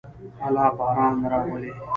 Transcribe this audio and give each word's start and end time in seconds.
الله 0.45 0.67
باران 0.77 1.15
راولي. 1.31 1.71